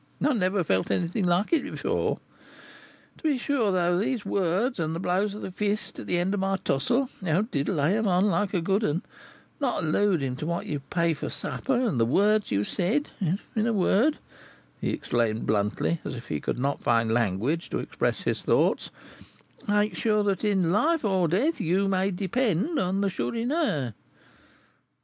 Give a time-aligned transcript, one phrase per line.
[0.23, 2.17] I never felt anything like it before.
[3.21, 6.33] Be sure, though, that these words, and the blows of the fist at the end
[6.33, 9.03] of my tussle, you did lay 'em on like a good 'un,
[9.59, 13.09] not alluding to what you pay for the supper, and the words you have said
[13.55, 14.17] in a word,"
[14.79, 18.89] he exclaimed, bluntly, as if he could not find language to express his thoughts,
[19.67, 23.93] "make sure that in life or death you may depend on the Chourineur."